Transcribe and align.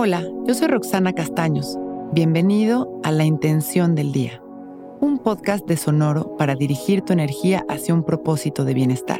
Hola, 0.00 0.22
yo 0.46 0.54
soy 0.54 0.68
Roxana 0.68 1.12
Castaños. 1.12 1.76
Bienvenido 2.12 3.00
a 3.02 3.10
La 3.10 3.24
Intención 3.24 3.96
del 3.96 4.12
Día, 4.12 4.40
un 5.00 5.18
podcast 5.18 5.66
de 5.66 5.76
Sonoro 5.76 6.36
para 6.36 6.54
dirigir 6.54 7.02
tu 7.02 7.12
energía 7.12 7.66
hacia 7.68 7.94
un 7.94 8.04
propósito 8.04 8.64
de 8.64 8.74
bienestar. 8.74 9.18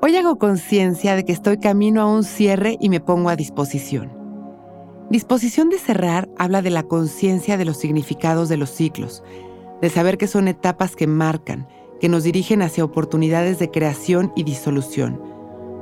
Hoy 0.00 0.16
hago 0.16 0.38
conciencia 0.38 1.16
de 1.16 1.26
que 1.26 1.32
estoy 1.32 1.58
camino 1.58 2.00
a 2.00 2.06
un 2.06 2.24
cierre 2.24 2.78
y 2.80 2.88
me 2.88 3.00
pongo 3.00 3.28
a 3.28 3.36
disposición. 3.36 4.10
Disposición 5.10 5.68
de 5.68 5.78
cerrar 5.78 6.26
habla 6.38 6.62
de 6.62 6.70
la 6.70 6.84
conciencia 6.84 7.58
de 7.58 7.66
los 7.66 7.76
significados 7.76 8.48
de 8.48 8.56
los 8.56 8.70
ciclos, 8.70 9.22
de 9.82 9.90
saber 9.90 10.16
que 10.16 10.28
son 10.28 10.48
etapas 10.48 10.96
que 10.96 11.06
marcan, 11.06 11.68
que 12.00 12.08
nos 12.08 12.24
dirigen 12.24 12.62
hacia 12.62 12.86
oportunidades 12.86 13.58
de 13.58 13.70
creación 13.70 14.32
y 14.34 14.44
disolución 14.44 15.27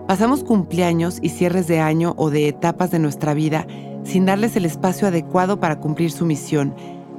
Pasamos 0.06 0.44
cumpleaños 0.44 1.18
y 1.20 1.30
cierres 1.30 1.66
de 1.66 1.80
año 1.80 2.14
o 2.16 2.30
de 2.30 2.46
etapas 2.46 2.92
de 2.92 3.00
nuestra 3.00 3.34
vida 3.34 3.66
sin 4.04 4.24
darles 4.24 4.54
el 4.54 4.64
espacio 4.64 5.08
adecuado 5.08 5.58
para 5.58 5.80
cumplir 5.80 6.12
su 6.12 6.24
misión, 6.26 6.76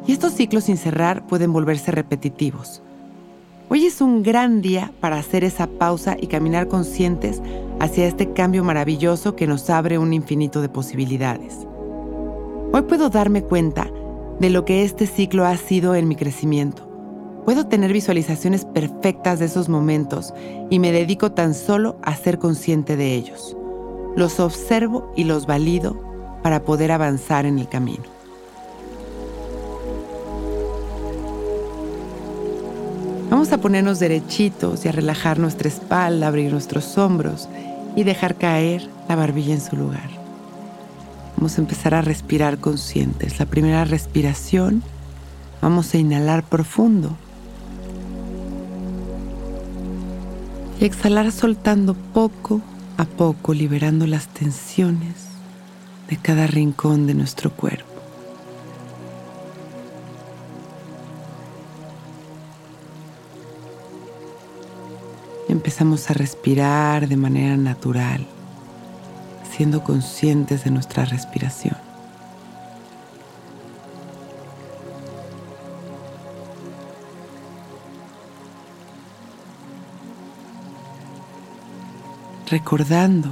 y 0.08 0.14
estos 0.14 0.32
ciclos 0.34 0.64
sin 0.64 0.78
cerrar 0.78 1.28
pueden 1.28 1.52
volverse 1.52 1.92
repetitivos. 1.92 2.82
Hoy 3.68 3.86
es 3.86 4.00
un 4.00 4.24
gran 4.24 4.62
día 4.62 4.94
para 5.02 5.18
hacer 5.18 5.44
esa 5.44 5.68
pausa 5.68 6.16
y 6.18 6.28
caminar 6.28 6.70
conscientes 6.70 7.42
hacia 7.82 8.08
este 8.08 8.32
cambio 8.32 8.64
maravilloso 8.64 9.36
que 9.36 9.48
nos 9.48 9.70
abre 9.70 9.98
un 9.98 10.14
infinito 10.14 10.62
de 10.62 10.70
posibilidades. 10.70 11.68
Hoy 12.72 12.84
puedo 12.84 13.10
darme 13.10 13.44
cuenta 13.44 13.92
de 14.40 14.50
lo 14.50 14.64
que 14.64 14.86
este 14.86 15.08
ciclo 15.08 15.46
ha 15.46 15.58
sido 15.58 15.94
en 15.94 16.08
mi 16.08 16.16
crecimiento 16.16 16.87
Puedo 17.48 17.66
tener 17.66 17.94
visualizaciones 17.94 18.66
perfectas 18.66 19.40
de 19.40 19.46
esos 19.46 19.70
momentos 19.70 20.34
y 20.70 20.80
me 20.80 20.92
dedico 20.92 21.32
tan 21.32 21.54
solo 21.54 21.98
a 22.04 22.14
ser 22.14 22.40
consciente 22.40 22.98
de 22.98 23.16
ellos. 23.16 23.56
Los 24.18 24.42
observo 24.42 25.14
y 25.16 25.24
los 25.24 25.46
valido 25.46 25.98
para 26.44 26.66
poder 26.66 26.92
avanzar 26.92 27.46
en 27.46 27.58
el 27.58 27.70
camino. 27.70 28.04
Vamos 33.30 33.54
a 33.54 33.60
ponernos 33.60 34.00
derechitos 34.00 34.84
y 34.84 34.90
a 34.90 34.92
relajar 34.92 35.40
nuestra 35.40 35.70
espalda, 35.70 36.28
abrir 36.28 36.52
nuestros 36.52 36.98
hombros 36.98 37.48
y 37.96 38.04
dejar 38.04 38.36
caer 38.36 38.90
la 39.08 39.16
barbilla 39.16 39.54
en 39.54 39.62
su 39.62 39.78
lugar. 39.78 40.10
Vamos 41.38 41.58
a 41.58 41.62
empezar 41.62 41.94
a 41.94 42.02
respirar 42.02 42.58
conscientes. 42.58 43.40
La 43.40 43.46
primera 43.46 43.86
respiración, 43.86 44.84
vamos 45.62 45.94
a 45.94 45.98
inhalar 45.98 46.44
profundo 46.44 47.16
exhalar 50.88 51.32
soltando 51.32 51.94
poco 51.94 52.62
a 52.98 53.06
poco, 53.06 53.54
liberando 53.54 54.08
las 54.08 54.28
tensiones 54.30 55.28
de 56.10 56.18
cada 56.18 56.48
rincón 56.48 57.06
de 57.08 57.14
nuestro 57.14 57.52
cuerpo. 57.52 57.86
Empezamos 65.50 66.10
a 66.10 66.14
respirar 66.14 67.08
de 67.08 67.18
manera 67.18 67.58
natural, 67.58 68.26
siendo 69.56 69.84
conscientes 69.84 70.64
de 70.64 70.72
nuestra 70.72 71.06
respiración. 71.06 71.87
Recordando 82.50 83.30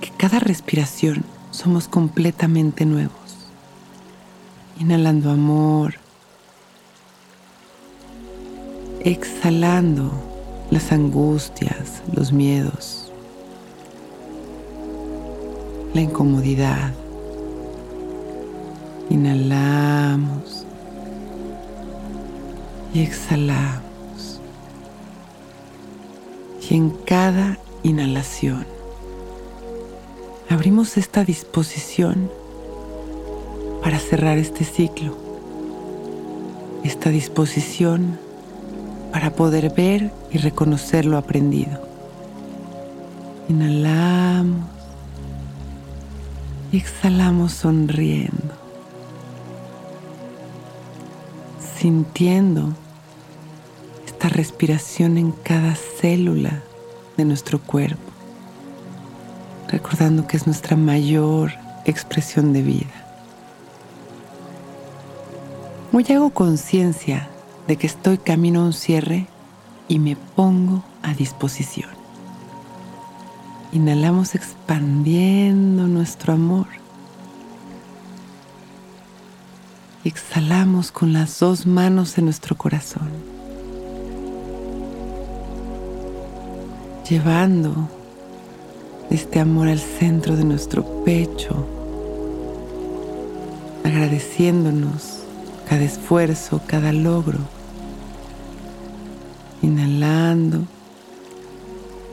que 0.00 0.10
cada 0.10 0.38
respiración 0.38 1.24
somos 1.50 1.88
completamente 1.88 2.84
nuevos. 2.84 3.12
Inhalando 4.78 5.30
amor, 5.30 5.94
exhalando 9.00 10.10
las 10.70 10.92
angustias, 10.92 12.02
los 12.12 12.32
miedos, 12.32 13.10
la 15.94 16.00
incomodidad. 16.00 16.92
Inhalamos 19.10 20.64
y 22.94 23.02
exhalamos. 23.02 24.40
Y 26.68 26.76
en 26.76 26.90
cada 27.04 27.58
inhalación, 27.82 28.66
abrimos 30.48 30.96
esta 30.96 31.24
disposición 31.24 32.30
para 33.82 33.98
cerrar 33.98 34.38
este 34.38 34.64
ciclo, 34.64 35.16
esta 36.84 37.10
disposición 37.10 38.18
para 39.12 39.34
poder 39.34 39.72
ver 39.74 40.10
y 40.30 40.38
reconocer 40.38 41.04
lo 41.04 41.18
aprendido. 41.18 41.80
Inhalamos. 43.48 44.72
Y 46.72 46.78
exhalamos 46.78 47.52
sonriendo, 47.52 48.54
sintiendo 51.78 52.72
esta 54.06 54.30
respiración 54.30 55.18
en 55.18 55.32
cada 55.32 55.74
célula 55.74 56.62
de 57.16 57.24
nuestro 57.24 57.60
cuerpo, 57.60 58.10
recordando 59.68 60.26
que 60.26 60.36
es 60.36 60.46
nuestra 60.46 60.76
mayor 60.76 61.52
expresión 61.84 62.52
de 62.52 62.62
vida. 62.62 63.06
Hoy 65.92 66.06
hago 66.10 66.30
conciencia 66.30 67.28
de 67.66 67.76
que 67.76 67.86
estoy 67.86 68.18
camino 68.18 68.60
a 68.60 68.64
un 68.64 68.72
cierre 68.72 69.26
y 69.88 69.98
me 69.98 70.16
pongo 70.16 70.82
a 71.02 71.14
disposición. 71.14 71.90
Inhalamos 73.72 74.34
expandiendo 74.34 75.86
nuestro 75.86 76.32
amor. 76.34 76.66
exhalamos 80.04 80.90
con 80.90 81.12
las 81.12 81.38
dos 81.38 81.66
manos 81.66 82.18
en 82.18 82.24
nuestro 82.24 82.56
corazón. 82.56 83.08
Llevando 87.08 87.88
este 89.10 89.40
amor 89.40 89.68
al 89.68 89.78
centro 89.78 90.36
de 90.36 90.44
nuestro 90.44 90.84
pecho, 91.04 91.66
agradeciéndonos 93.84 95.20
cada 95.68 95.82
esfuerzo, 95.82 96.60
cada 96.66 96.92
logro, 96.92 97.38
inhalando 99.62 100.62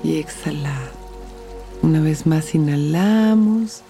y 0.04 0.18
exhalando. 0.18 0.92
Una 1.82 2.02
vez 2.02 2.26
más 2.26 2.54
inhalamos, 2.56 3.82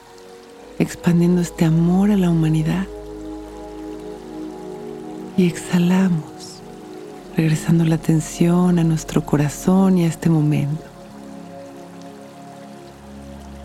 expandiendo 0.77 1.41
este 1.41 1.65
amor 1.65 2.11
a 2.11 2.17
la 2.17 2.29
humanidad. 2.29 2.85
Y 5.37 5.47
exhalamos, 5.47 6.28
regresando 7.39 7.85
la 7.85 7.95
atención 7.95 8.79
a 8.79 8.83
nuestro 8.83 9.25
corazón 9.25 9.97
y 9.97 10.03
a 10.03 10.07
este 10.07 10.29
momento 10.29 10.83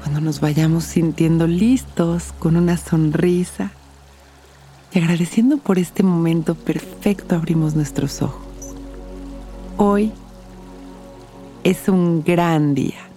cuando 0.00 0.20
nos 0.20 0.38
vayamos 0.38 0.84
sintiendo 0.84 1.48
listos 1.48 2.32
con 2.38 2.56
una 2.56 2.76
sonrisa 2.76 3.72
y 4.92 5.00
agradeciendo 5.00 5.56
por 5.58 5.80
este 5.80 6.04
momento 6.04 6.54
perfecto 6.54 7.34
abrimos 7.34 7.74
nuestros 7.74 8.22
ojos. 8.22 8.46
Hoy 9.76 10.12
es 11.64 11.88
un 11.88 12.22
gran 12.22 12.76
día. 12.76 13.13